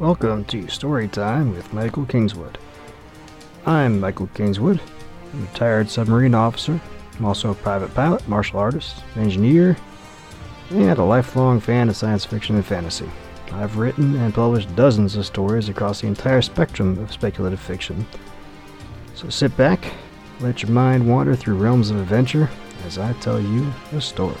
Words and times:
Welcome 0.00 0.46
to 0.46 0.62
Storytime 0.62 1.54
with 1.54 1.74
Michael 1.74 2.06
Kingswood. 2.06 2.56
I'm 3.66 4.00
Michael 4.00 4.28
Kingswood, 4.28 4.80
a 4.80 5.36
retired 5.36 5.90
submarine 5.90 6.34
officer. 6.34 6.80
I'm 7.18 7.26
also 7.26 7.50
a 7.50 7.54
private 7.54 7.92
pilot, 7.92 8.26
martial 8.26 8.58
artist, 8.58 9.04
engineer, 9.16 9.76
and 10.70 10.98
a 10.98 11.04
lifelong 11.04 11.60
fan 11.60 11.90
of 11.90 11.96
science 11.96 12.24
fiction 12.24 12.56
and 12.56 12.64
fantasy. 12.64 13.10
I've 13.52 13.76
written 13.76 14.16
and 14.16 14.32
published 14.32 14.74
dozens 14.74 15.16
of 15.16 15.26
stories 15.26 15.68
across 15.68 16.00
the 16.00 16.06
entire 16.06 16.40
spectrum 16.40 16.98
of 16.98 17.12
speculative 17.12 17.60
fiction. 17.60 18.06
So 19.14 19.28
sit 19.28 19.54
back, 19.58 19.84
let 20.40 20.62
your 20.62 20.72
mind 20.72 21.06
wander 21.06 21.36
through 21.36 21.56
realms 21.56 21.90
of 21.90 21.98
adventure 21.98 22.48
as 22.86 22.96
I 22.96 23.12
tell 23.20 23.38
you 23.38 23.70
a 23.92 24.00
story. 24.00 24.38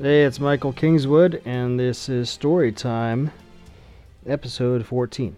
Hey, 0.00 0.22
it's 0.22 0.38
Michael 0.38 0.72
Kingswood, 0.72 1.42
and 1.44 1.76
this 1.76 2.08
is 2.08 2.28
Storytime, 2.28 3.32
episode 4.24 4.86
14. 4.86 5.36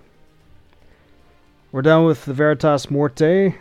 We're 1.72 1.80
done 1.80 2.04
with 2.04 2.26
the 2.26 2.34
Veritas 2.34 2.90
Morte. 2.90 3.54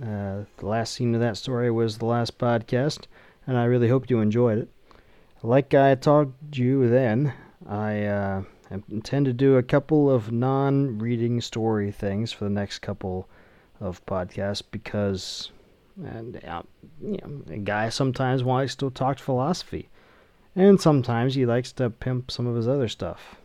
Uh, 0.00 0.44
the 0.56 0.66
last 0.66 0.94
scene 0.94 1.14
of 1.14 1.20
that 1.20 1.36
story 1.36 1.70
was 1.70 1.98
the 1.98 2.06
last 2.06 2.38
podcast, 2.38 3.04
and 3.46 3.58
I 3.58 3.64
really 3.64 3.88
hope 3.88 4.08
you 4.08 4.20
enjoyed 4.20 4.56
it. 4.56 4.68
Like 5.42 5.74
I 5.74 5.94
told 5.94 6.32
you 6.50 6.88
then, 6.88 7.34
I 7.68 8.04
uh, 8.04 8.42
intend 8.90 9.26
to 9.26 9.34
do 9.34 9.58
a 9.58 9.62
couple 9.62 10.10
of 10.10 10.32
non 10.32 10.96
reading 10.96 11.42
story 11.42 11.92
things 11.92 12.32
for 12.32 12.44
the 12.44 12.50
next 12.50 12.78
couple 12.78 13.28
of 13.78 14.02
podcasts 14.06 14.62
because 14.70 15.50
and, 16.02 16.42
uh, 16.46 16.62
you 17.02 17.18
know, 17.18 17.42
a 17.52 17.58
guy 17.58 17.90
sometimes 17.90 18.42
likes 18.42 18.74
to 18.76 18.88
talk 18.88 19.18
philosophy 19.18 19.90
and 20.56 20.80
sometimes 20.80 21.34
he 21.34 21.44
likes 21.44 21.70
to 21.72 21.90
pimp 21.90 22.30
some 22.30 22.46
of 22.46 22.56
his 22.56 22.66
other 22.66 22.88
stuff. 22.88 23.36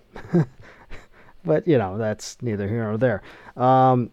but, 1.46 1.68
you 1.68 1.78
know, 1.78 1.98
that's 1.98 2.42
neither 2.42 2.68
here 2.68 2.84
nor 2.84 2.98
there. 2.98 3.22
Um, 3.58 4.12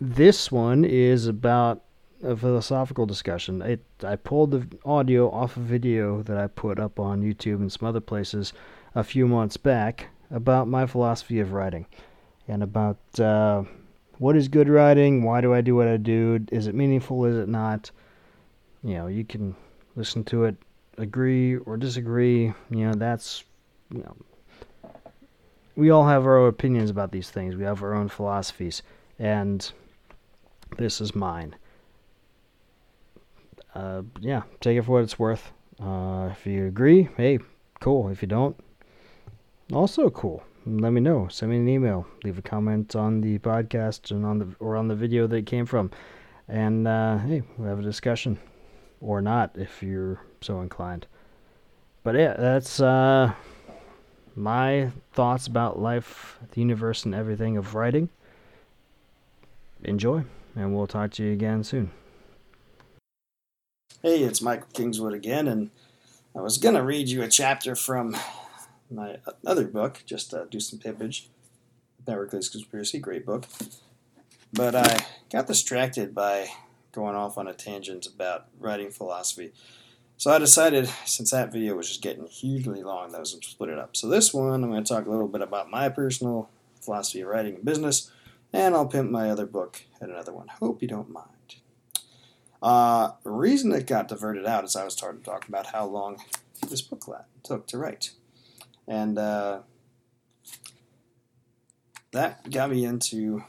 this 0.00 0.50
one 0.50 0.84
is 0.84 1.28
about 1.28 1.82
a 2.22 2.36
philosophical 2.36 3.06
discussion. 3.06 3.62
It, 3.62 3.84
I 4.02 4.16
pulled 4.16 4.50
the 4.50 4.66
audio 4.84 5.30
off 5.30 5.56
a 5.56 5.60
video 5.60 6.22
that 6.24 6.36
I 6.36 6.48
put 6.48 6.80
up 6.80 6.98
on 6.98 7.22
YouTube 7.22 7.56
and 7.56 7.72
some 7.72 7.88
other 7.88 8.00
places 8.00 8.52
a 8.94 9.04
few 9.04 9.28
months 9.28 9.56
back 9.56 10.08
about 10.32 10.68
my 10.68 10.86
philosophy 10.86 11.38
of 11.38 11.52
writing 11.52 11.86
and 12.48 12.62
about 12.62 12.98
uh, 13.20 13.62
what 14.18 14.36
is 14.36 14.48
good 14.48 14.68
writing, 14.68 15.22
why 15.22 15.40
do 15.40 15.54
I 15.54 15.60
do 15.60 15.76
what 15.76 15.86
I 15.86 15.96
do, 15.96 16.44
is 16.50 16.66
it 16.66 16.74
meaningful, 16.74 17.24
is 17.24 17.36
it 17.36 17.48
not. 17.48 17.90
You 18.82 18.94
know, 18.94 19.06
you 19.06 19.24
can 19.24 19.54
listen 19.94 20.24
to 20.24 20.44
it 20.44 20.56
agree 21.00 21.56
or 21.56 21.76
disagree, 21.76 22.52
you 22.70 22.86
know, 22.86 22.94
that's, 22.94 23.44
you 23.92 24.02
know, 24.02 24.16
we 25.74 25.90
all 25.90 26.06
have 26.06 26.26
our 26.26 26.38
own 26.38 26.48
opinions 26.48 26.90
about 26.90 27.10
these 27.10 27.30
things. 27.30 27.56
We 27.56 27.64
have 27.64 27.82
our 27.82 27.94
own 27.94 28.08
philosophies, 28.08 28.82
and 29.18 29.72
this 30.76 31.00
is 31.00 31.14
mine. 31.14 31.56
Uh, 33.74 34.02
yeah, 34.20 34.42
take 34.60 34.76
it 34.76 34.82
for 34.82 34.92
what 34.92 35.04
it's 35.04 35.18
worth. 35.18 35.52
Uh, 35.82 36.28
if 36.32 36.46
you 36.46 36.66
agree, 36.66 37.08
hey, 37.16 37.38
cool. 37.80 38.08
If 38.10 38.20
you 38.20 38.28
don't, 38.28 38.56
also 39.72 40.10
cool. 40.10 40.42
Let 40.66 40.92
me 40.92 41.00
know. 41.00 41.28
Send 41.28 41.52
me 41.52 41.56
an 41.56 41.68
email. 41.68 42.06
Leave 42.24 42.36
a 42.36 42.42
comment 42.42 42.94
on 42.94 43.22
the 43.22 43.38
podcast 43.38 44.10
and 44.10 44.26
on 44.26 44.38
the 44.38 44.48
or 44.58 44.76
on 44.76 44.88
the 44.88 44.94
video 44.94 45.26
that 45.26 45.36
it 45.36 45.46
came 45.46 45.64
from, 45.64 45.90
and 46.48 46.86
uh, 46.86 47.16
hey, 47.18 47.42
we'll 47.56 47.68
have 47.68 47.78
a 47.78 47.82
discussion, 47.82 48.38
or 49.00 49.22
not 49.22 49.52
if 49.54 49.82
you're 49.82 50.20
so 50.40 50.60
inclined. 50.60 51.06
But 52.02 52.14
yeah, 52.14 52.34
that's 52.38 52.80
uh, 52.80 53.32
my 54.34 54.90
thoughts 55.12 55.46
about 55.46 55.78
life, 55.78 56.38
the 56.52 56.60
universe, 56.60 57.04
and 57.04 57.14
everything 57.14 57.56
of 57.56 57.74
writing. 57.74 58.08
Enjoy, 59.82 60.24
and 60.54 60.74
we'll 60.74 60.86
talk 60.86 61.12
to 61.12 61.24
you 61.24 61.32
again 61.32 61.64
soon. 61.64 61.90
Hey, 64.02 64.20
it's 64.20 64.40
Michael 64.40 64.68
Kingswood 64.72 65.12
again, 65.12 65.46
and 65.46 65.70
I 66.34 66.40
was 66.40 66.58
going 66.58 66.74
to 66.74 66.82
read 66.82 67.08
you 67.08 67.22
a 67.22 67.28
chapter 67.28 67.74
from 67.74 68.16
my 68.90 69.18
other 69.46 69.66
book, 69.66 70.02
just 70.06 70.32
uh, 70.32 70.44
do 70.46 70.60
some 70.60 70.78
pimpage. 70.78 71.26
Networkless 72.06 72.50
Conspiracy, 72.50 72.98
great 72.98 73.26
book. 73.26 73.46
But 74.52 74.74
I 74.74 75.06
got 75.30 75.46
distracted 75.46 76.14
by 76.14 76.48
going 76.92 77.14
off 77.14 77.38
on 77.38 77.46
a 77.46 77.54
tangent 77.54 78.06
about 78.06 78.46
writing 78.58 78.90
philosophy. 78.90 79.52
So 80.20 80.30
I 80.30 80.38
decided, 80.38 80.86
since 81.06 81.30
that 81.30 81.50
video 81.50 81.74
was 81.74 81.88
just 81.88 82.02
getting 82.02 82.26
hugely 82.26 82.82
long, 82.82 83.10
that 83.10 83.16
I 83.16 83.20
was 83.20 83.32
going 83.32 83.40
to 83.40 83.48
split 83.48 83.70
it 83.70 83.78
up. 83.78 83.96
So 83.96 84.06
this 84.06 84.34
one, 84.34 84.62
I'm 84.62 84.70
going 84.70 84.84
to 84.84 84.86
talk 84.86 85.06
a 85.06 85.10
little 85.10 85.26
bit 85.26 85.40
about 85.40 85.70
my 85.70 85.88
personal 85.88 86.50
philosophy 86.82 87.22
of 87.22 87.28
writing 87.28 87.54
and 87.54 87.64
business, 87.64 88.12
and 88.52 88.74
I'll 88.74 88.84
pimp 88.86 89.10
my 89.10 89.30
other 89.30 89.46
book 89.46 89.80
at 89.98 90.10
another 90.10 90.34
one. 90.34 90.48
Hope 90.48 90.82
you 90.82 90.88
don't 90.88 91.08
mind. 91.08 91.54
Uh, 92.62 93.12
the 93.24 93.30
reason 93.30 93.72
it 93.72 93.86
got 93.86 94.08
diverted 94.08 94.44
out 94.44 94.62
is 94.64 94.76
I 94.76 94.84
was 94.84 94.92
starting 94.92 95.22
to 95.22 95.24
talk 95.24 95.48
about 95.48 95.68
how 95.68 95.86
long 95.86 96.18
this 96.68 96.82
book 96.82 97.08
took 97.42 97.66
to 97.68 97.78
write. 97.78 98.10
And 98.86 99.16
uh, 99.16 99.60
that 102.12 102.50
got 102.50 102.68
me 102.68 102.84
into 102.84 103.16
you 103.16 103.42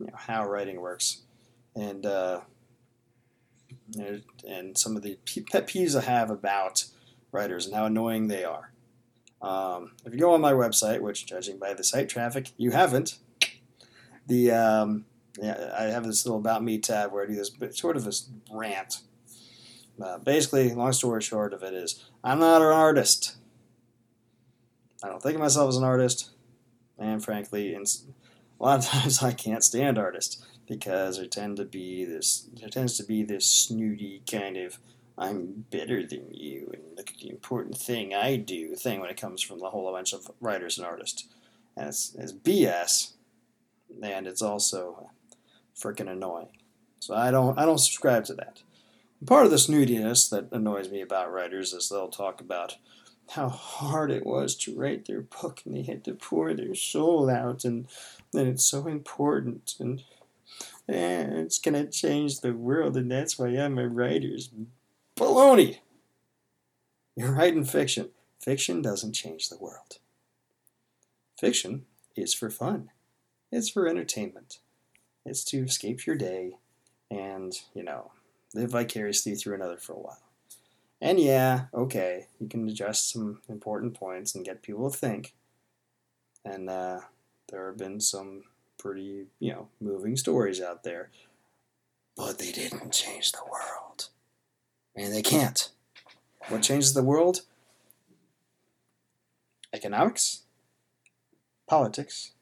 know, 0.00 0.16
how 0.16 0.48
writing 0.48 0.80
works. 0.80 1.20
And 1.74 2.06
uh, 2.06 2.40
and 4.48 4.76
some 4.76 4.96
of 4.96 5.02
the 5.02 5.18
pet 5.50 5.66
peeves 5.66 5.96
I 5.96 6.02
have 6.02 6.30
about 6.30 6.84
writers 7.32 7.66
and 7.66 7.74
how 7.74 7.86
annoying 7.86 8.28
they 8.28 8.44
are. 8.44 8.72
Um, 9.42 9.92
if 10.04 10.12
you 10.12 10.18
go 10.18 10.32
on 10.32 10.40
my 10.40 10.52
website, 10.52 11.00
which 11.00 11.26
judging 11.26 11.58
by 11.58 11.74
the 11.74 11.84
site 11.84 12.08
traffic, 12.08 12.50
you 12.56 12.70
haven't, 12.70 13.18
the 14.26 14.50
um, 14.50 15.04
yeah, 15.40 15.74
I 15.78 15.84
have 15.84 16.04
this 16.04 16.24
little 16.24 16.40
about 16.40 16.64
me 16.64 16.78
tab 16.78 17.12
where 17.12 17.22
I 17.22 17.26
do 17.26 17.34
this 17.34 17.52
sort 17.72 17.96
of 17.96 18.04
this 18.04 18.28
rant. 18.50 19.00
Uh, 20.02 20.18
basically, 20.18 20.74
long 20.74 20.92
story 20.92 21.22
short 21.22 21.54
of 21.54 21.62
it 21.62 21.74
is, 21.74 22.04
I'm 22.22 22.38
not 22.38 22.60
an 22.62 22.68
artist. 22.68 23.36
I 25.02 25.08
don't 25.08 25.22
think 25.22 25.34
of 25.34 25.40
myself 25.40 25.68
as 25.68 25.76
an 25.76 25.84
artist, 25.84 26.30
and 26.98 27.22
frankly, 27.22 27.74
a 27.74 27.84
lot 28.62 28.78
of 28.78 28.84
times 28.90 29.22
I 29.22 29.32
can't 29.32 29.62
stand 29.62 29.98
artists 29.98 30.44
because 30.66 31.18
there 31.18 31.26
tend 31.26 31.56
to 31.56 31.64
be 31.64 32.04
this 32.04 32.48
there 32.60 32.68
tends 32.68 32.96
to 32.96 33.04
be 33.04 33.22
this 33.22 33.46
snooty 33.46 34.22
kind 34.30 34.56
of 34.56 34.78
I'm 35.18 35.64
better 35.70 36.04
than 36.04 36.26
you 36.30 36.70
and 36.74 36.96
look 36.96 37.10
at 37.10 37.18
the 37.18 37.30
important 37.30 37.78
thing 37.78 38.14
I 38.14 38.36
do 38.36 38.74
thing 38.74 39.00
when 39.00 39.10
it 39.10 39.20
comes 39.20 39.42
from 39.42 39.60
the 39.60 39.70
whole 39.70 39.90
bunch 39.90 40.12
of 40.12 40.30
writers 40.40 40.76
and 40.76 40.86
artists. 40.86 41.26
And 41.74 41.88
it's, 41.88 42.14
it's 42.18 42.32
BS 42.32 43.12
and 44.02 44.26
it's 44.26 44.42
also 44.42 45.10
freaking 45.74 46.10
annoying. 46.10 46.48
So 47.00 47.14
I 47.14 47.30
don't 47.30 47.58
I 47.58 47.64
don't 47.64 47.78
subscribe 47.78 48.24
to 48.26 48.34
that. 48.34 48.62
Part 49.24 49.46
of 49.46 49.50
the 49.50 49.56
snootiness 49.56 50.28
that 50.30 50.52
annoys 50.52 50.90
me 50.90 51.00
about 51.00 51.32
writers 51.32 51.72
is 51.72 51.88
they'll 51.88 52.08
talk 52.08 52.40
about 52.40 52.76
how 53.30 53.48
hard 53.48 54.10
it 54.10 54.26
was 54.26 54.54
to 54.54 54.78
write 54.78 55.06
their 55.06 55.22
book 55.22 55.62
and 55.64 55.74
they 55.74 55.82
had 55.82 56.04
to 56.04 56.14
pour 56.14 56.54
their 56.54 56.74
soul 56.74 57.28
out 57.28 57.64
and 57.64 57.88
then 58.32 58.46
it's 58.46 58.64
so 58.64 58.86
important 58.86 59.74
and 59.80 60.04
eh, 60.88 61.26
it's 61.28 61.58
gonna 61.58 61.86
change 61.86 62.40
the 62.40 62.54
world, 62.54 62.96
and 62.96 63.10
that's 63.10 63.38
why 63.38 63.48
I'm 63.48 63.78
a 63.78 63.88
writer's 63.88 64.50
baloney. 65.16 65.78
You're 67.16 67.32
writing 67.32 67.64
fiction. 67.64 68.10
Fiction 68.38 68.82
doesn't 68.82 69.14
change 69.14 69.48
the 69.48 69.58
world. 69.58 69.98
Fiction 71.38 71.86
is 72.14 72.34
for 72.34 72.50
fun. 72.50 72.90
It's 73.50 73.68
for 73.68 73.88
entertainment. 73.88 74.58
It's 75.24 75.44
to 75.44 75.64
escape 75.64 76.06
your 76.06 76.16
day 76.16 76.58
and, 77.10 77.54
you 77.74 77.82
know, 77.82 78.12
live 78.54 78.70
vicariously 78.70 79.34
through 79.34 79.54
another 79.54 79.76
for 79.76 79.94
a 79.94 79.98
while. 79.98 80.22
And 81.00 81.18
yeah, 81.20 81.66
okay, 81.74 82.28
you 82.40 82.48
can 82.48 82.68
adjust 82.68 83.12
some 83.12 83.40
important 83.48 83.94
points 83.94 84.34
and 84.34 84.44
get 84.44 84.62
people 84.62 84.90
to 84.90 84.96
think. 84.96 85.34
And 86.44 86.70
uh, 86.70 87.00
there 87.50 87.66
have 87.66 87.76
been 87.76 88.00
some 88.00 88.44
pretty, 88.78 89.26
you 89.38 89.52
know, 89.52 89.68
moving 89.80 90.16
stories 90.16 90.60
out 90.60 90.84
there. 90.84 91.10
But 92.16 92.38
they 92.38 92.52
didn't 92.52 92.92
change 92.92 93.32
the 93.32 93.42
world. 93.50 94.08
And 94.94 95.12
they 95.12 95.22
can't. 95.22 95.70
What 96.48 96.62
changes 96.62 96.94
the 96.94 97.02
world? 97.02 97.42
Economics, 99.72 100.42
politics, 101.68 102.32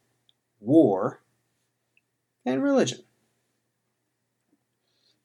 war, 0.60 1.20
and 2.46 2.62
religion. 2.62 3.00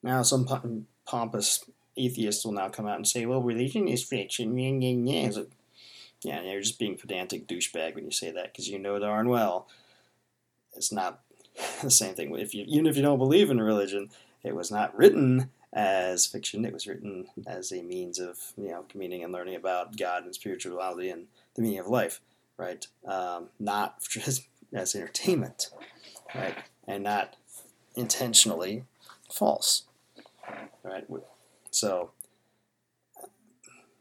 Now, 0.01 0.23
some 0.23 0.87
pompous 1.05 1.65
atheists 1.97 2.45
will 2.45 2.53
now 2.53 2.69
come 2.69 2.87
out 2.87 2.95
and 2.95 3.07
say, 3.07 3.25
well, 3.25 3.43
religion 3.43 3.87
is 3.87 4.03
fiction. 4.03 4.57
Yeah, 4.57 4.71
yeah, 4.71 5.31
yeah. 5.33 5.43
yeah, 6.23 6.51
you're 6.51 6.61
just 6.61 6.79
being 6.79 6.97
pedantic 6.97 7.47
douchebag 7.47 7.95
when 7.95 8.05
you 8.05 8.11
say 8.11 8.31
that 8.31 8.45
because 8.45 8.69
you 8.69 8.79
know 8.79 8.97
darn 8.97 9.29
well 9.29 9.67
it's 10.75 10.91
not 10.91 11.21
the 11.81 11.91
same 11.91 12.15
thing. 12.15 12.35
If 12.37 12.53
you, 12.53 12.65
even 12.67 12.87
if 12.87 12.95
you 12.95 13.01
don't 13.01 13.17
believe 13.17 13.49
in 13.49 13.61
religion, 13.61 14.09
it 14.43 14.55
was 14.55 14.71
not 14.71 14.95
written 14.97 15.49
as 15.73 16.25
fiction. 16.25 16.65
It 16.65 16.73
was 16.73 16.87
written 16.87 17.27
as 17.45 17.71
a 17.71 17.81
means 17.81 18.19
of 18.19 18.53
you 18.57 18.69
know 18.69 18.85
communing 18.89 19.23
and 19.23 19.33
learning 19.33 19.55
about 19.55 19.97
God 19.97 20.23
and 20.23 20.33
spirituality 20.33 21.09
and 21.09 21.27
the 21.55 21.61
meaning 21.61 21.79
of 21.79 21.87
life, 21.87 22.21
right? 22.57 22.85
Um, 23.05 23.49
not 23.59 24.01
just 24.09 24.47
as 24.73 24.95
entertainment, 24.95 25.69
right? 26.33 26.57
And 26.87 27.03
not 27.03 27.35
intentionally 27.95 28.85
false, 29.31 29.83
right? 30.83 31.05
So, 31.71 32.11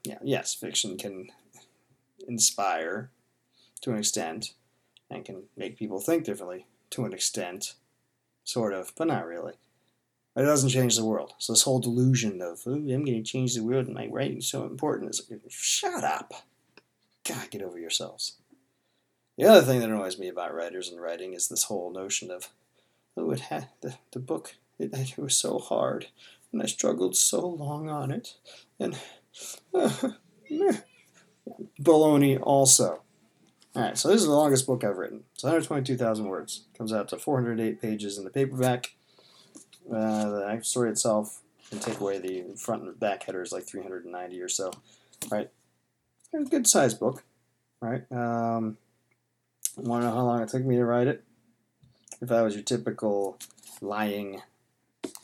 yeah, 0.05 0.19
yes, 0.23 0.55
fiction 0.55 0.97
can 0.97 1.29
inspire 2.27 3.11
to 3.83 3.93
an 3.93 3.99
extent 3.99 4.53
and 5.11 5.25
can 5.25 5.45
make 5.57 5.79
people 5.79 6.01
think 6.01 6.25
differently 6.25 6.67
to 6.91 7.05
an 7.05 7.13
extent, 7.13 7.75
sort 8.45 8.73
of, 8.73 8.93
but 8.97 9.09
not 9.09 9.27
really. 9.27 9.55
But 10.35 10.45
It 10.45 10.47
doesn't 10.47 10.71
change 10.71 10.97
the 10.97 11.05
world. 11.05 11.35
So 11.39 11.53
this 11.53 11.63
whole 11.63 11.81
delusion 11.81 12.41
of 12.41 12.63
I'm 12.67 12.87
going 12.87 13.05
to 13.05 13.23
change 13.23 13.55
the 13.55 13.65
world 13.65 13.87
and 13.87 13.95
my 13.95 14.07
writing 14.07 14.39
is 14.39 14.49
so 14.49 14.65
important 14.65 15.11
is 15.11 15.27
shut 15.49 16.05
up. 16.05 16.33
God, 17.25 17.51
get 17.51 17.63
over 17.63 17.79
yourselves. 17.79 18.37
The 19.37 19.45
other 19.45 19.63
thing 19.63 19.81
that 19.81 19.91
annoys 19.91 20.19
me 20.19 20.29
about 20.29 20.55
writers 20.55 20.89
and 20.89 21.01
writing 21.01 21.33
is 21.33 21.49
this 21.49 21.65
whole 21.65 21.93
notion 21.93 22.31
of 22.31 22.49
oh, 23.17 23.31
it 23.31 23.41
had 23.41 23.69
the 23.81 23.97
the 24.13 24.19
book 24.19 24.57
it, 24.79 24.91
it 24.93 25.19
was 25.19 25.37
so 25.39 25.59
hard 25.59 26.07
and 26.53 26.63
I 26.63 26.67
struggled 26.67 27.17
so 27.17 27.47
long 27.47 27.89
on 27.89 28.11
it 28.11 28.35
and 28.81 28.99
uh, 29.75 29.91
baloney 31.81 32.39
also. 32.43 33.03
All 33.79 33.85
right, 33.85 33.97
so 33.97 34.09
this 34.09 34.21
is 34.21 34.27
the 34.27 34.33
longest 34.33 34.67
book 34.67 34.83
I've 34.83 34.99
written. 34.99 35.23
It's 35.35 35.45
122,000 35.45 36.27
words. 36.27 36.65
Comes 36.77 36.93
out 36.93 37.07
to 37.11 37.17
408 37.17 37.81
pages 37.81 38.19
in 38.19 38.25
the 38.25 38.31
paperback. 38.31 38.97
Uh, 39.89 40.31
the 40.31 40.61
story 40.63 40.91
itself, 40.91 41.43
and 41.71 41.81
take 41.81 42.01
away 42.01 42.19
the 42.19 42.57
front 42.57 42.83
and 42.83 42.99
back 42.99 43.23
headers, 43.23 43.53
like 43.53 43.69
390 43.69 44.41
or 44.41 44.49
so. 44.49 44.73
Right, 45.31 45.49
good 46.51 46.67
sized 46.67 46.99
book. 46.99 47.23
Right. 47.81 48.03
Um, 48.11 48.79
want 49.77 50.03
to 50.03 50.09
know 50.09 50.15
how 50.15 50.25
long 50.25 50.43
it 50.43 50.49
took 50.49 50.65
me 50.65 50.75
to 50.75 50.85
write 50.85 51.07
it? 51.07 51.23
If 52.21 52.33
I 52.33 52.43
was 52.43 52.57
your 52.57 52.65
typical 52.65 53.39
lying, 53.81 54.43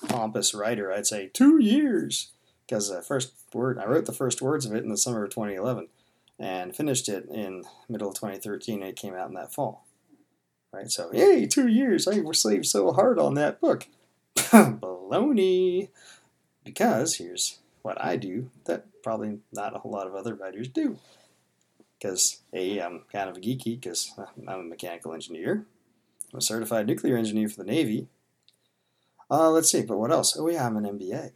pompous 0.08 0.54
writer, 0.54 0.92
I'd 0.92 1.08
say 1.08 1.26
two 1.26 1.60
years. 1.60 2.30
Because 2.68 2.88
the 2.88 3.02
first 3.02 3.32
word, 3.52 3.80
I 3.80 3.86
wrote 3.86 4.06
the 4.06 4.12
first 4.12 4.40
words 4.40 4.64
of 4.64 4.76
it 4.76 4.84
in 4.84 4.90
the 4.90 4.96
summer 4.96 5.24
of 5.24 5.30
2011 5.30 5.88
and 6.38 6.74
finished 6.74 7.08
it 7.08 7.26
in 7.30 7.64
middle 7.88 8.08
of 8.08 8.14
2013. 8.14 8.80
And 8.80 8.90
it 8.90 8.96
came 8.96 9.14
out 9.14 9.28
in 9.28 9.34
that 9.34 9.54
fall. 9.54 9.86
Right, 10.72 10.90
so 10.90 11.12
yay, 11.12 11.46
two 11.46 11.68
years! 11.68 12.08
I 12.08 12.20
slaved 12.32 12.66
so 12.66 12.92
hard 12.92 13.18
on 13.18 13.34
that 13.34 13.60
book. 13.60 13.86
Baloney! 14.36 15.88
Because 16.64 17.16
here's 17.16 17.60
what 17.82 18.02
I 18.02 18.16
do 18.16 18.50
that 18.64 18.86
probably 19.02 19.38
not 19.52 19.76
a 19.76 19.78
whole 19.78 19.92
lot 19.92 20.08
of 20.08 20.16
other 20.16 20.34
writers 20.34 20.66
do. 20.66 20.98
Because 21.96 22.40
A, 22.52 22.80
I'm 22.80 23.02
kind 23.12 23.30
of 23.30 23.36
a 23.36 23.40
geeky 23.40 23.80
because 23.80 24.12
I'm 24.48 24.60
a 24.60 24.64
mechanical 24.64 25.12
engineer. 25.12 25.64
I'm 26.32 26.38
a 26.38 26.42
certified 26.42 26.88
nuclear 26.88 27.16
engineer 27.16 27.48
for 27.48 27.62
the 27.62 27.70
Navy. 27.70 28.08
Uh, 29.30 29.50
let's 29.50 29.70
see, 29.70 29.82
but 29.82 29.98
what 29.98 30.10
else? 30.10 30.36
Oh, 30.36 30.48
yeah, 30.48 30.66
I'm 30.66 30.76
an 30.76 30.84
MBA. 30.84 31.30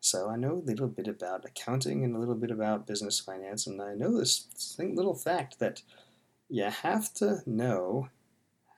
So 0.00 0.30
I 0.30 0.36
know 0.36 0.52
a 0.52 0.66
little 0.66 0.88
bit 0.88 1.06
about 1.06 1.44
accounting 1.44 2.04
and 2.04 2.16
a 2.16 2.18
little 2.18 2.34
bit 2.34 2.50
about 2.50 2.86
business 2.86 3.20
finance, 3.20 3.66
and 3.66 3.80
I 3.82 3.94
know 3.94 4.16
this 4.16 4.76
little 4.78 5.14
fact 5.14 5.58
that 5.58 5.82
you 6.48 6.64
have 6.64 7.12
to 7.14 7.40
know 7.46 8.08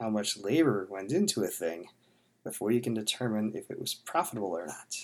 how 0.01 0.11
much 0.11 0.37
labor 0.37 0.87
went 0.91 1.13
into 1.13 1.45
a 1.45 1.49
thing 1.49 1.87
before 2.43 2.73
you 2.73 2.81
can 2.81 2.93
determine 2.93 3.53
if 3.55 3.71
it 3.71 3.81
was 3.81 3.95
profitable 3.95 4.49
or 4.49 4.67
not. 4.67 4.97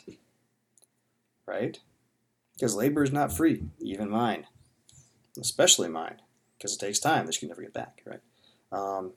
Right? 1.46 1.78
Because 2.54 2.74
labor 2.74 3.04
is 3.04 3.12
not 3.12 3.32
free, 3.32 3.62
even 3.78 4.10
mine, 4.10 4.46
especially 5.40 5.88
mine, 5.88 6.20
because 6.58 6.74
it 6.74 6.80
takes 6.80 6.98
time 6.98 7.26
that 7.26 7.36
you 7.36 7.40
can 7.40 7.48
never 7.48 7.62
get 7.62 7.72
back, 7.72 8.02
right? 8.04 8.20
Um, 8.72 9.12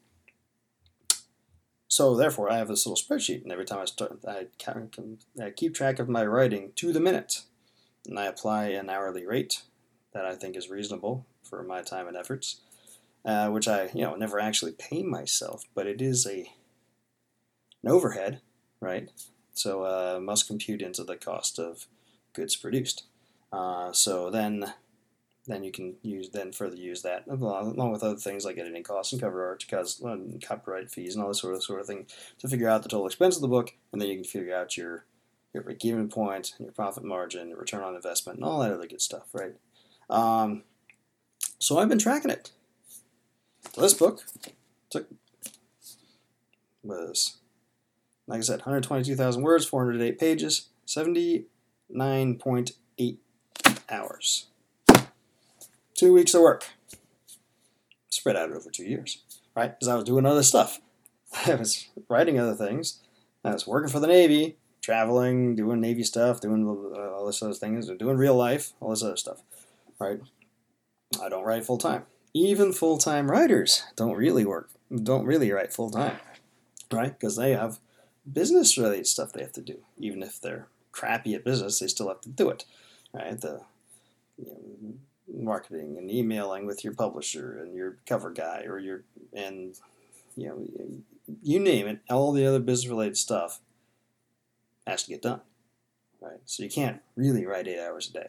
so 1.92 2.16
therefore, 2.16 2.50
I 2.50 2.58
have 2.58 2.70
this 2.70 2.86
little 2.86 2.96
spreadsheet, 2.96 3.44
and 3.44 3.52
every 3.52 3.66
time 3.66 3.80
I 3.80 3.84
start, 3.84 4.20
I, 4.26 4.48
can, 4.58 5.18
I 5.44 5.50
keep 5.50 5.76
track 5.76 6.00
of 6.00 6.08
my 6.08 6.26
writing 6.26 6.72
to 6.78 6.94
the 6.94 7.02
minute, 7.02 7.42
and 8.08 8.18
I 8.18 8.28
apply 8.28 8.68
an 8.68 8.90
hourly 8.90 9.26
rate 9.26 9.64
that 10.14 10.26
I 10.26 10.36
think 10.36 10.56
is 10.56 10.70
reasonable 10.70 11.26
for 11.44 11.64
my 11.64 11.82
time 11.82 12.08
and 12.08 12.16
efforts, 12.16 12.62
uh, 13.26 13.50
which 13.50 13.68
I 13.68 13.90
you 13.94 14.04
know 14.04 14.16
never 14.16 14.40
actually 14.40 14.72
pay 14.72 15.04
myself, 15.04 15.66
but 15.76 15.86
it 15.86 16.02
is 16.02 16.26
a 16.26 16.54
an 17.84 17.92
overhead, 17.92 18.40
right? 18.80 19.10
So 19.54 19.84
uh, 19.84 20.22
must 20.22 20.48
compute 20.48 20.82
into 20.82 21.04
the 21.04 21.18
cost 21.18 21.60
of 21.60 21.88
goods 22.32 22.56
produced. 22.56 23.04
Uh, 23.52 23.92
so 23.92 24.30
then 24.30 24.74
then 25.48 25.64
you 25.64 25.72
can 25.72 25.96
use 26.04 26.30
then 26.30 26.52
further 26.52 26.76
use 26.76 27.02
that 27.02 27.26
along 27.28 27.92
with 27.92 28.04
other 28.04 28.16
things 28.16 28.46
like 28.46 28.58
editing 28.58 28.84
costs 28.84 29.12
and 29.12 29.22
cover 29.22 29.46
art, 29.46 29.66
because 29.66 30.04
copyright 30.46 30.92
fees 30.92 31.16
and 31.16 31.24
all 31.24 31.30
this 31.30 31.42
sort 31.42 31.56
of 31.56 31.64
sort 31.64 31.80
of 31.80 31.88
thing 31.88 32.06
to 32.40 32.48
figure 32.48 32.70
out 32.70 32.84
the 32.84 32.90
total 32.90 33.08
expense 33.08 33.36
of 33.36 33.42
the 33.42 33.48
book, 33.48 33.74
and 33.92 34.02
then 34.02 34.10
you 34.10 34.16
can 34.16 34.24
figure 34.24 34.56
out 34.56 34.78
your 34.78 35.06
your 35.54 35.64
break-even 35.64 36.08
point, 36.08 36.54
your 36.60 36.72
profit 36.72 37.04
margin, 37.04 37.50
your 37.50 37.58
return 37.58 37.84
on 37.84 37.96
investment, 37.96 38.38
and 38.38 38.46
all 38.46 38.60
that 38.60 38.72
other 38.72 38.88
good 38.88 39.02
stuff, 39.02 39.28
right? 39.34 39.56
Um, 40.10 40.64
so 41.60 41.78
I've 41.78 41.90
been 41.90 42.00
tracking 42.00 42.32
it. 42.32 42.52
This 43.78 43.94
book 43.94 44.24
took 44.90 45.08
was 46.84 47.38
like 48.28 48.40
I 48.40 48.42
said, 48.42 48.60
122,000 48.60 49.42
words, 49.42 49.66
408 49.66 50.18
pages, 50.18 50.70
79.8 50.88 53.18
hours 53.90 54.48
two 56.02 56.14
weeks 56.14 56.34
of 56.34 56.42
work 56.42 56.66
spread 58.10 58.36
out 58.36 58.52
over 58.52 58.72
two 58.72 58.84
years, 58.84 59.22
right? 59.56 59.78
Because 59.78 59.88
I 59.88 59.94
was 59.94 60.04
doing 60.04 60.26
other 60.26 60.42
stuff. 60.42 60.82
I 61.46 61.54
was 61.54 61.90
writing 62.10 62.40
other 62.40 62.56
things. 62.56 62.98
I 63.46 63.54
was 63.54 63.68
working 63.68 63.92
for 63.92 64.00
the 64.00 64.08
Navy, 64.08 64.58
traveling, 64.82 65.56
doing 65.56 65.80
Navy 65.80 66.04
stuff, 66.04 66.42
doing 66.42 66.66
all 66.68 67.28
this 67.28 67.44
other 67.44 67.54
things, 67.54 67.88
doing 68.00 68.18
real 68.18 68.34
life, 68.34 68.74
all 68.80 68.90
this 68.90 69.04
other 69.04 69.16
stuff, 69.16 69.44
right? 70.00 70.20
I 71.22 71.30
don't 71.30 71.44
write 71.44 71.66
full 71.66 71.78
time. 71.78 72.08
Even 72.34 72.74
full 72.74 72.98
time 72.98 73.30
writers 73.30 73.84
don't 73.96 74.16
really 74.16 74.44
work, 74.44 74.72
don't 74.92 75.28
really 75.28 75.52
write 75.52 75.72
full 75.72 75.92
time, 75.92 76.18
right? 76.92 77.12
Because 77.12 77.36
they 77.36 77.52
have 77.52 77.78
business 78.32 78.76
related 78.76 79.06
stuff 79.06 79.34
they 79.34 79.44
have 79.44 79.54
to 79.54 79.62
do. 79.62 79.78
Even 80.00 80.24
if 80.24 80.42
they're 80.42 80.68
crappy 80.92 81.36
at 81.36 81.46
business, 81.46 81.78
they 81.78 81.86
still 81.86 82.08
have 82.08 82.22
to 82.22 82.30
do 82.30 82.50
it, 82.50 82.66
right? 83.14 83.40
The 83.40 83.62
you 84.40 84.46
know, 84.48 84.94
marketing 85.34 85.98
and 85.98 86.10
emailing 86.10 86.66
with 86.66 86.84
your 86.84 86.94
publisher 86.94 87.58
and 87.58 87.76
your 87.76 87.98
cover 88.06 88.30
guy 88.32 88.64
or 88.68 88.80
your 88.80 89.04
and 89.34 89.76
you 90.36 90.48
know 90.48 90.68
you 91.42 91.60
name 91.60 91.88
it 91.88 92.00
all 92.10 92.32
the 92.32 92.46
other 92.46 92.60
business 92.60 92.90
related 92.90 93.18
stuff 93.18 93.60
has 94.86 95.04
to 95.04 95.10
get 95.10 95.22
done 95.22 95.42
right? 96.22 96.40
So 96.46 96.64
you 96.64 96.70
can't 96.70 97.02
really 97.16 97.46
write 97.46 97.68
eight 97.68 97.80
hours 97.80 98.10
a 98.10 98.14
day. 98.14 98.28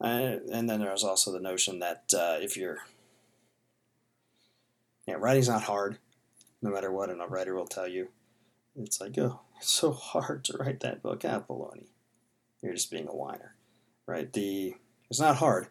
Uh, 0.00 0.38
and 0.52 0.68
then 0.68 0.78
there's 0.78 1.02
also 1.02 1.32
the 1.32 1.40
notion 1.40 1.80
that 1.80 2.04
uh, 2.14 2.36
if 2.40 2.56
you're 2.56 2.78
yeah 5.06 5.16
writing's 5.18 5.48
not 5.48 5.62
hard 5.62 5.98
no 6.62 6.70
matter 6.70 6.92
what 6.92 7.08
and 7.10 7.20
a 7.20 7.26
writer 7.26 7.54
will 7.54 7.66
tell 7.66 7.88
you 7.88 8.08
it's 8.76 9.00
like 9.00 9.16
oh 9.18 9.40
it's 9.56 9.70
so 9.70 9.90
hard 9.90 10.44
to 10.44 10.56
write 10.58 10.80
that 10.80 11.02
book 11.02 11.24
ah 11.24 11.42
baloney 11.48 11.86
you're 12.62 12.74
just 12.74 12.90
being 12.90 13.08
a 13.08 13.16
whiner 13.16 13.54
right? 14.06 14.32
The 14.32 14.74
it's 15.10 15.20
not 15.20 15.36
hard 15.36 15.68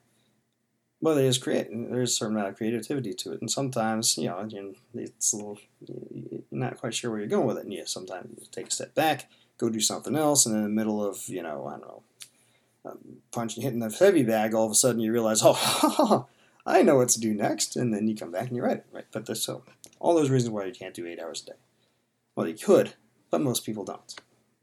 well, 1.01 1.15
there 1.15 1.25
is 1.25 1.37
create. 1.37 1.67
There's 1.71 2.11
a 2.11 2.15
certain 2.15 2.35
amount 2.35 2.49
of 2.49 2.57
creativity 2.57 3.13
to 3.13 3.33
it, 3.33 3.41
and 3.41 3.51
sometimes 3.51 4.17
you 4.17 4.27
know 4.27 4.47
it's 4.93 5.33
a 5.33 5.37
little 5.37 5.59
you're 5.85 6.41
not 6.51 6.77
quite 6.77 6.93
sure 6.93 7.11
where 7.11 7.19
you're 7.19 7.29
going 7.29 7.47
with 7.47 7.57
it. 7.57 7.65
And 7.65 7.73
yeah, 7.73 7.83
sometimes 7.85 8.29
you 8.39 8.47
take 8.51 8.67
a 8.67 8.71
step 8.71 8.95
back, 8.95 9.29
go 9.57 9.69
do 9.69 9.79
something 9.79 10.15
else, 10.15 10.45
and 10.45 10.55
in 10.55 10.63
the 10.63 10.69
middle 10.69 11.05
of 11.05 11.27
you 11.27 11.43
know 11.43 11.67
I 11.67 11.71
don't 11.71 11.81
know 11.81 12.03
um, 12.87 13.17
punching 13.31 13.63
hitting 13.63 13.79
the 13.79 13.89
heavy 13.89 14.23
bag, 14.23 14.53
all 14.53 14.65
of 14.65 14.71
a 14.71 14.75
sudden 14.75 15.01
you 15.01 15.11
realize, 15.11 15.41
oh, 15.43 16.27
I 16.65 16.81
know 16.81 16.97
what 16.97 17.09
to 17.09 17.19
do 17.19 17.33
next, 17.33 17.75
and 17.75 17.93
then 17.93 18.07
you 18.07 18.15
come 18.15 18.31
back 18.31 18.47
and 18.47 18.55
you 18.55 18.63
write 18.63 18.77
it. 18.77 18.85
Right, 18.91 19.05
but 19.11 19.25
there's 19.25 19.43
so 19.43 19.63
all 19.99 20.15
those 20.15 20.29
reasons 20.29 20.51
why 20.51 20.65
you 20.65 20.73
can't 20.73 20.93
do 20.93 21.07
eight 21.07 21.19
hours 21.19 21.43
a 21.43 21.51
day. 21.51 21.57
Well, 22.35 22.47
you 22.47 22.55
could, 22.55 22.93
but 23.31 23.41
most 23.41 23.65
people 23.65 23.83
don't. 23.83 24.15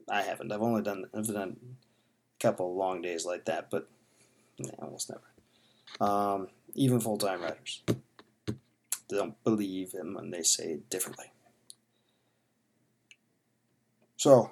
I 0.09 0.21
haven't. 0.21 0.51
I've 0.51 0.61
only 0.61 0.81
done 0.81 1.05
I've 1.13 1.27
done 1.27 1.57
a 1.59 2.41
couple 2.41 2.75
long 2.75 3.01
days 3.01 3.25
like 3.25 3.45
that, 3.45 3.69
but 3.71 3.89
yeah, 4.57 4.71
almost 4.79 5.09
never 5.09 5.21
um, 5.99 6.47
even 6.73 6.99
full 6.99 7.17
time 7.17 7.41
writers. 7.41 7.81
They 7.87 9.17
don't 9.17 9.41
believe 9.43 9.91
him 9.91 10.15
when 10.15 10.31
they 10.31 10.41
say 10.41 10.79
differently. 10.89 11.31
So, 14.17 14.51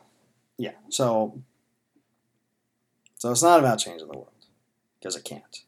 yeah, 0.58 0.74
so 0.90 1.42
so 3.18 3.32
it's 3.32 3.42
not 3.44 3.60
about 3.60 3.80
changing 3.80 4.08
the 4.08 4.18
world 4.18 4.30
because 5.00 5.16
it 5.16 5.24
can't, 5.24 5.64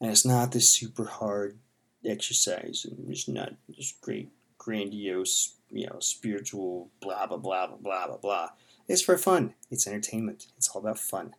and 0.00 0.10
it's 0.10 0.24
not 0.24 0.52
this 0.52 0.72
super 0.72 1.04
hard 1.04 1.58
exercise, 2.04 2.86
and 2.88 3.10
it's 3.10 3.28
not 3.28 3.54
this 3.68 3.94
great 4.00 4.30
grandiose, 4.56 5.54
you 5.70 5.86
know, 5.86 5.98
spiritual 6.00 6.88
blah 7.00 7.26
blah 7.26 7.36
blah 7.36 7.66
blah 7.66 7.76
blah 7.76 8.06
blah 8.06 8.16
blah. 8.16 8.48
It's 8.88 9.02
for 9.02 9.18
fun. 9.18 9.54
It's 9.70 9.86
entertainment. 9.86 10.46
It's 10.56 10.68
all 10.68 10.80
about 10.80 10.98
fun. 10.98 11.34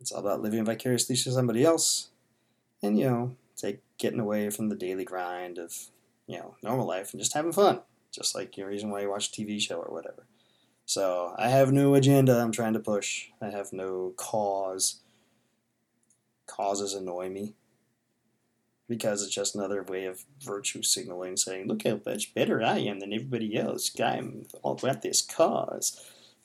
It's 0.00 0.12
all 0.12 0.20
about 0.20 0.42
living 0.42 0.64
vicariously 0.64 1.16
through 1.16 1.32
somebody 1.32 1.64
else, 1.64 2.08
and 2.82 2.98
you 2.98 3.06
know, 3.06 3.36
take 3.56 3.80
getting 3.98 4.20
away 4.20 4.50
from 4.50 4.68
the 4.68 4.74
daily 4.74 5.04
grind 5.04 5.58
of 5.58 5.74
you 6.26 6.38
know 6.38 6.56
normal 6.62 6.86
life 6.86 7.12
and 7.12 7.20
just 7.20 7.34
having 7.34 7.52
fun. 7.52 7.80
Just 8.10 8.34
like 8.34 8.56
your 8.56 8.68
reason 8.68 8.90
why 8.90 9.00
you 9.00 9.10
watch 9.10 9.28
a 9.28 9.30
TV 9.30 9.60
show 9.60 9.76
or 9.76 9.92
whatever. 9.92 10.26
So 10.84 11.34
I 11.38 11.48
have 11.48 11.72
no 11.72 11.94
agenda 11.94 12.38
I'm 12.38 12.52
trying 12.52 12.74
to 12.74 12.80
push. 12.80 13.28
I 13.40 13.48
have 13.48 13.72
no 13.72 14.12
cause. 14.16 15.00
Causes 16.46 16.92
annoy 16.92 17.30
me 17.30 17.54
because 18.88 19.22
it's 19.22 19.34
just 19.34 19.54
another 19.54 19.82
way 19.82 20.04
of 20.04 20.24
virtue 20.42 20.82
signaling, 20.82 21.36
saying, 21.38 21.66
"Look 21.66 21.84
how 21.86 22.00
much 22.04 22.34
better 22.34 22.62
I 22.62 22.78
am 22.78 23.00
than 23.00 23.12
everybody 23.12 23.56
else. 23.56 23.90
I'm 23.98 24.46
all 24.62 24.72
about 24.72 25.00
this 25.00 25.22
cause." 25.22 25.98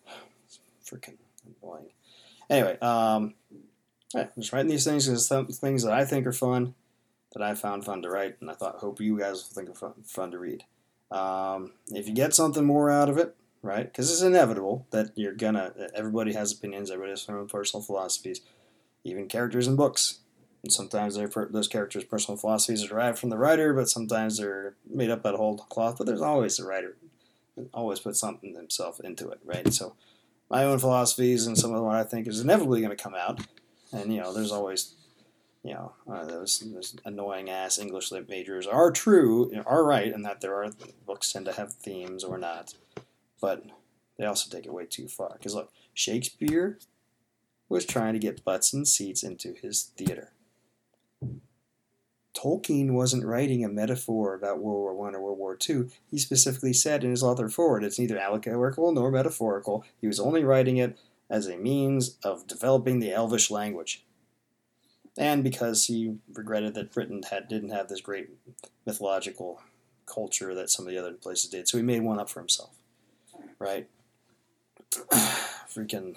Freaking 0.85 1.17
annoying. 1.61 1.89
Anyway, 2.49 2.77
um, 2.79 3.33
yeah, 4.13 4.27
just 4.37 4.53
writing 4.53 4.69
these 4.69 4.85
things 4.85 5.07
is 5.07 5.25
some 5.25 5.47
things 5.47 5.83
that 5.83 5.93
I 5.93 6.05
think 6.05 6.25
are 6.25 6.33
fun, 6.33 6.75
that 7.33 7.43
I 7.43 7.55
found 7.55 7.85
fun 7.85 8.01
to 8.03 8.09
write, 8.09 8.37
and 8.39 8.49
I 8.49 8.53
thought 8.53 8.77
hope 8.77 9.01
you 9.01 9.19
guys 9.19 9.43
will 9.43 9.53
think 9.53 9.69
are 9.69 9.73
fun, 9.73 9.93
fun 10.03 10.31
to 10.31 10.39
read. 10.39 10.63
Um, 11.11 11.73
if 11.89 12.07
you 12.07 12.13
get 12.13 12.33
something 12.33 12.65
more 12.65 12.89
out 12.89 13.09
of 13.09 13.17
it, 13.17 13.35
right? 13.61 13.85
Because 13.85 14.11
it's 14.11 14.21
inevitable 14.21 14.87
that 14.91 15.11
you're 15.15 15.33
gonna. 15.33 15.73
Everybody 15.93 16.33
has 16.33 16.51
opinions. 16.51 16.89
Everybody 16.91 17.11
has 17.11 17.25
their 17.25 17.37
own 17.37 17.47
personal 17.47 17.83
philosophies. 17.83 18.41
Even 19.03 19.27
characters 19.27 19.67
in 19.67 19.75
books. 19.75 20.19
And 20.63 20.71
sometimes 20.71 21.15
those 21.15 21.67
characters' 21.67 22.03
personal 22.03 22.37
philosophies 22.37 22.83
are 22.83 22.87
derived 22.87 23.19
from 23.19 23.29
the 23.29 23.37
writer, 23.37 23.73
but 23.73 23.89
sometimes 23.89 24.37
they're 24.37 24.75
made 24.89 25.09
up 25.09 25.25
out 25.25 25.35
of 25.35 25.39
whole 25.39 25.57
cloth. 25.57 25.97
But 25.97 26.07
there's 26.07 26.21
always 26.21 26.57
the 26.57 26.65
writer, 26.65 26.97
always 27.73 27.99
put 27.99 28.15
something 28.15 28.55
himself 28.55 28.99
into 28.99 29.29
it, 29.29 29.39
right? 29.45 29.71
So 29.71 29.95
my 30.49 30.63
own 30.63 30.79
philosophies 30.79 31.45
and 31.45 31.57
some 31.57 31.73
of 31.73 31.83
what 31.83 31.95
I 31.95 32.03
think 32.03 32.27
is 32.27 32.41
inevitably 32.41 32.81
going 32.81 32.95
to 32.95 33.01
come 33.01 33.15
out. 33.15 33.41
And 33.91 34.13
you 34.13 34.21
know, 34.21 34.33
there's 34.33 34.51
always 34.51 34.95
you 35.67 35.73
know, 35.73 35.91
uh, 36.09 36.25
those, 36.25 36.59
those 36.73 36.95
annoying 37.03 37.49
ass 37.49 37.77
English 37.77 38.11
lit 38.11 38.29
majors 38.29 38.65
are 38.65 38.89
true, 38.89 39.51
are 39.65 39.83
right, 39.83 40.13
and 40.13 40.23
that 40.23 40.39
there 40.39 40.55
are 40.63 40.71
books 41.05 41.33
tend 41.33 41.45
to 41.45 41.51
have 41.51 41.73
themes 41.73 42.23
or 42.23 42.37
not, 42.37 42.73
but 43.41 43.65
they 44.17 44.25
also 44.25 44.49
take 44.49 44.65
it 44.65 44.73
way 44.73 44.85
too 44.85 45.09
far. 45.09 45.33
Because 45.33 45.55
look, 45.55 45.73
Shakespeare 45.93 46.79
was 47.67 47.85
trying 47.85 48.13
to 48.13 48.19
get 48.19 48.45
butts 48.45 48.71
and 48.71 48.87
seats 48.87 49.23
into 49.23 49.55
his 49.61 49.91
theater. 49.97 50.31
Tolkien 52.33 52.91
wasn't 52.91 53.25
writing 53.25 53.65
a 53.65 53.67
metaphor 53.67 54.35
about 54.35 54.59
World 54.59 54.77
War 54.77 54.93
One 54.93 55.15
or 55.15 55.21
World 55.21 55.39
War 55.39 55.55
Two. 55.55 55.89
He 56.09 56.17
specifically 56.19 56.71
said 56.71 57.03
in 57.03 57.09
his 57.09 57.23
author 57.23 57.49
foreword, 57.49 57.83
it's 57.83 57.99
neither 57.99 58.17
allegorical 58.17 58.91
nor 58.93 59.11
metaphorical. 59.11 59.83
He 59.99 60.07
was 60.07 60.19
only 60.19 60.43
writing 60.43 60.77
it 60.77 60.97
as 61.29 61.47
a 61.47 61.57
means 61.57 62.17
of 62.23 62.47
developing 62.47 62.99
the 62.99 63.11
Elvish 63.11 63.51
language 63.51 64.03
and 65.17 65.43
because 65.43 65.85
he 65.85 66.17
regretted 66.33 66.75
that 66.75 66.93
Britain 66.93 67.23
had 67.29 67.47
didn't 67.47 67.71
have 67.71 67.87
this 67.87 68.01
great 68.01 68.29
mythological 68.85 69.61
culture 70.05 70.53
that 70.53 70.69
some 70.69 70.85
of 70.85 70.91
the 70.91 70.99
other 70.99 71.13
places 71.13 71.49
did. 71.49 71.67
So 71.67 71.77
he 71.77 71.83
made 71.83 72.03
one 72.03 72.19
up 72.19 72.29
for 72.29 72.39
himself, 72.39 72.75
right? 73.59 73.87
Freaking 75.11 76.15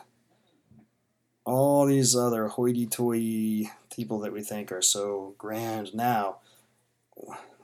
all 1.44 1.86
these 1.86 2.14
other 2.14 2.48
hoity-toity 2.48 3.70
people 3.94 4.20
that 4.20 4.32
we 4.32 4.42
think 4.42 4.70
are 4.70 4.82
so 4.82 5.34
grand 5.38 5.94
now, 5.94 6.36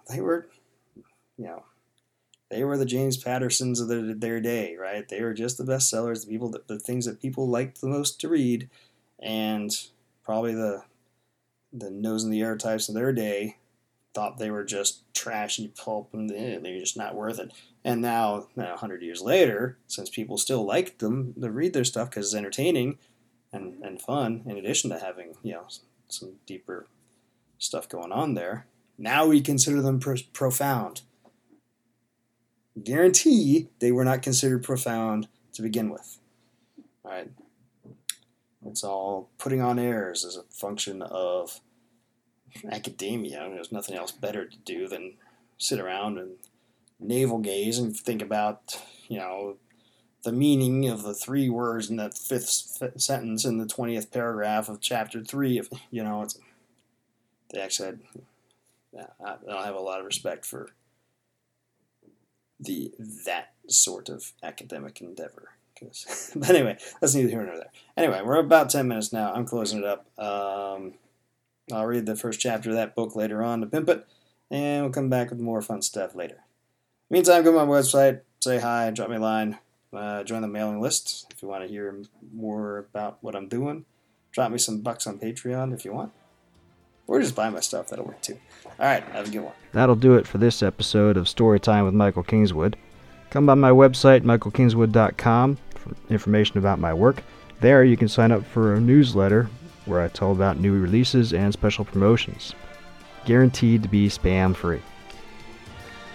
they 0.08 0.20
were, 0.20 0.48
you 1.36 1.44
know, 1.44 1.64
they 2.50 2.64
were 2.64 2.76
the 2.76 2.84
James 2.84 3.16
Pattersons 3.16 3.80
of 3.80 3.88
their, 3.88 4.14
their 4.14 4.40
day, 4.40 4.76
right? 4.76 5.08
They 5.08 5.22
were 5.22 5.34
just 5.34 5.58
the 5.58 5.64
best 5.64 5.90
sellers, 5.90 6.24
the 6.24 6.30
people, 6.30 6.50
that, 6.50 6.68
the 6.68 6.78
things 6.78 7.06
that 7.06 7.20
people 7.20 7.48
liked 7.48 7.80
the 7.80 7.88
most 7.88 8.20
to 8.20 8.28
read, 8.28 8.68
and 9.18 9.70
probably 10.22 10.54
the 10.54 10.82
the 11.72 11.90
nose 11.90 12.24
in 12.24 12.30
the 12.30 12.40
air 12.40 12.56
types 12.56 12.88
of 12.88 12.94
their 12.94 13.12
day 13.12 13.56
thought 14.14 14.38
they 14.38 14.50
were 14.50 14.64
just 14.64 15.02
trashy 15.12 15.68
pulp 15.68 16.14
and 16.14 16.32
eh, 16.32 16.58
they're 16.58 16.78
just 16.78 16.96
not 16.96 17.14
worth 17.14 17.38
it. 17.38 17.52
And 17.84 18.00
now, 18.00 18.48
now, 18.56 18.70
100 18.70 19.02
years 19.02 19.20
later, 19.20 19.76
since 19.86 20.08
people 20.08 20.38
still 20.38 20.64
like 20.64 20.98
them, 20.98 21.34
they 21.36 21.48
read 21.48 21.74
their 21.74 21.84
stuff 21.84 22.08
because 22.08 22.26
it's 22.26 22.34
entertaining 22.34 22.98
and, 23.52 23.74
and 23.82 24.00
fun, 24.00 24.42
in 24.46 24.56
addition 24.56 24.88
to 24.90 24.98
having, 24.98 25.34
you 25.42 25.52
know, 25.52 25.66
some 26.08 26.32
deeper 26.46 26.86
stuff 27.58 27.88
going 27.88 28.10
on 28.10 28.34
there, 28.34 28.66
now 28.96 29.26
we 29.26 29.40
consider 29.42 29.82
them 29.82 30.00
pro- 30.00 30.16
profound. 30.32 31.02
Guarantee 32.82 33.68
they 33.78 33.92
were 33.92 34.04
not 34.04 34.22
considered 34.22 34.62
profound 34.62 35.28
to 35.54 35.62
begin 35.62 35.90
with. 35.90 36.18
All 37.04 37.10
right. 37.10 37.30
It's 38.66 38.84
all 38.84 39.30
putting 39.38 39.60
on 39.60 39.78
airs 39.78 40.24
as 40.24 40.36
a 40.36 40.42
function 40.44 41.02
of 41.02 41.60
academia. 42.70 43.48
There's 43.50 43.72
nothing 43.72 43.96
else 43.96 44.12
better 44.12 44.44
to 44.44 44.58
do 44.58 44.88
than 44.88 45.14
sit 45.58 45.80
around 45.80 46.18
and 46.18 46.36
navel 46.98 47.38
gaze 47.38 47.78
and 47.78 47.96
think 47.96 48.22
about, 48.22 48.80
you 49.08 49.18
know, 49.18 49.56
the 50.26 50.32
meaning 50.32 50.88
of 50.88 51.02
the 51.04 51.14
three 51.14 51.48
words 51.48 51.88
in 51.88 51.96
that 51.96 52.18
fifth 52.18 52.82
sentence 52.96 53.44
in 53.44 53.58
the 53.58 53.64
20th 53.64 54.10
paragraph 54.10 54.68
of 54.68 54.80
chapter 54.80 55.22
3 55.22 55.58
of 55.58 55.68
you 55.92 56.02
know 56.02 56.22
it's 56.22 56.36
they 57.52 57.60
actually 57.60 57.86
had, 57.86 58.00
I 59.24 59.36
don't 59.46 59.64
have 59.64 59.76
a 59.76 59.80
lot 59.80 60.00
of 60.00 60.06
respect 60.06 60.44
for 60.44 60.70
the 62.58 62.92
that 63.26 63.52
sort 63.68 64.08
of 64.08 64.32
academic 64.42 65.00
endeavor 65.00 65.50
but 66.36 66.48
anyway 66.48 66.76
that's 67.00 67.14
neither 67.14 67.28
here 67.28 67.42
nor 67.42 67.56
there 67.56 67.70
anyway 67.98 68.22
we're 68.24 68.36
about 68.36 68.70
10 68.70 68.88
minutes 68.88 69.12
now 69.12 69.30
i'm 69.34 69.44
closing 69.44 69.80
it 69.80 69.84
up 69.84 70.06
um, 70.18 70.94
I'll 71.72 71.86
read 71.86 72.06
the 72.06 72.16
first 72.16 72.38
chapter 72.38 72.70
of 72.70 72.76
that 72.76 72.94
book 72.94 73.16
later 73.16 73.42
on 73.42 73.60
to 73.60 73.66
pimp 73.66 73.88
it, 73.88 74.06
and 74.50 74.84
we'll 74.84 74.92
come 74.92 75.10
back 75.10 75.30
with 75.30 75.40
more 75.40 75.60
fun 75.60 75.82
stuff 75.82 76.14
later. 76.14 76.44
Meantime, 77.10 77.42
go 77.42 77.50
to 77.50 77.56
my 77.56 77.64
website, 77.64 78.20
say 78.40 78.58
hi, 78.60 78.90
drop 78.90 79.10
me 79.10 79.16
a 79.16 79.20
line, 79.20 79.58
uh, 79.92 80.22
join 80.22 80.42
the 80.42 80.48
mailing 80.48 80.80
list 80.80 81.26
if 81.32 81.42
you 81.42 81.48
want 81.48 81.64
to 81.64 81.68
hear 81.68 82.02
more 82.32 82.78
about 82.78 83.18
what 83.20 83.34
I'm 83.34 83.48
doing. 83.48 83.84
Drop 84.30 84.52
me 84.52 84.58
some 84.58 84.80
bucks 84.80 85.06
on 85.06 85.18
Patreon 85.18 85.74
if 85.74 85.84
you 85.84 85.92
want. 85.92 86.12
Or 87.06 87.20
just 87.20 87.36
buy 87.36 87.50
my 87.50 87.60
stuff, 87.60 87.88
that'll 87.88 88.04
work 88.04 88.20
too. 88.20 88.36
Alright, 88.80 89.04
have 89.04 89.28
a 89.28 89.30
good 89.30 89.40
one. 89.40 89.52
That'll 89.72 89.94
do 89.94 90.14
it 90.14 90.26
for 90.26 90.38
this 90.38 90.62
episode 90.62 91.16
of 91.16 91.26
Storytime 91.26 91.84
with 91.84 91.94
Michael 91.94 92.22
Kingswood. 92.22 92.76
Come 93.30 93.46
by 93.46 93.54
my 93.54 93.70
website, 93.70 94.22
michaelkingswood.com, 94.22 95.58
for 95.74 95.96
information 96.10 96.58
about 96.58 96.78
my 96.78 96.92
work. 96.92 97.22
There 97.60 97.84
you 97.84 97.96
can 97.96 98.08
sign 98.08 98.32
up 98.32 98.44
for 98.44 98.74
a 98.74 98.80
newsletter 98.80 99.48
where 99.84 100.00
I 100.00 100.08
tell 100.08 100.32
about 100.32 100.58
new 100.58 100.78
releases 100.78 101.32
and 101.32 101.52
special 101.52 101.84
promotions. 101.84 102.54
Guaranteed 103.24 103.82
to 103.82 103.88
be 103.88 104.08
spam 104.08 104.54
free. 104.54 104.82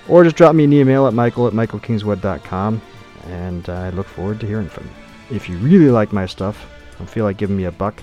Or 0.07 0.24
just 0.24 0.36
drop 0.36 0.55
me 0.55 0.65
an 0.65 0.74
email 0.74 1.07
at 1.07 1.13
michael 1.13 1.48
at 1.48 1.53
michaelkingswood.com, 1.53 2.81
and 3.27 3.69
I 3.69 3.91
look 3.91 4.07
forward 4.07 4.39
to 4.41 4.48
hearing 4.48 4.67
from 4.67 4.86
you. 4.86 5.36
If 5.36 5.48
you 5.48 5.57
really 5.57 5.89
like 5.89 6.12
my 6.12 6.25
stuff 6.25 6.65
and 7.00 7.10
feel 7.10 7.24
like 7.24 7.38
giving 7.38 7.55
me 7.55 7.65
a 7.65 7.71
buck, 7.71 8.01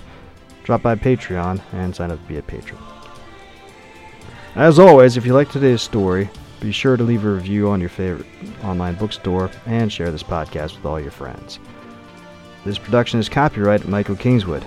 drop 0.69 0.83
by 0.83 0.93
Patreon 0.93 1.59
and 1.73 1.95
sign 1.95 2.11
up 2.11 2.21
to 2.21 2.27
be 2.27 2.37
a 2.37 2.43
patron. 2.43 2.79
As 4.53 4.77
always, 4.77 5.17
if 5.17 5.25
you 5.25 5.33
like 5.33 5.49
today's 5.49 5.81
story, 5.81 6.29
be 6.59 6.71
sure 6.71 6.95
to 6.95 7.03
leave 7.03 7.25
a 7.25 7.31
review 7.31 7.69
on 7.69 7.79
your 7.79 7.89
favorite 7.89 8.27
online 8.63 8.93
bookstore 8.93 9.49
and 9.65 9.91
share 9.91 10.11
this 10.11 10.21
podcast 10.21 10.75
with 10.75 10.85
all 10.85 10.99
your 10.99 11.09
friends. 11.09 11.57
This 12.65 12.77
production 12.77 13.19
is 13.19 13.27
copyright 13.27 13.87
Michael 13.87 14.15
Kingswood. 14.15 14.63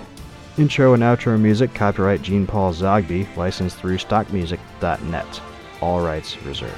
Intro 0.59 0.95
and 0.95 1.05
outro 1.05 1.39
music 1.39 1.73
copyright 1.73 2.21
Gene 2.21 2.49
Paul 2.49 2.75
Zogby, 2.75 3.37
licensed 3.37 3.79
through 3.79 3.99
stockmusic.net. 3.99 5.41
All 5.81 6.01
rights 6.01 6.37
reserved. 6.43 6.75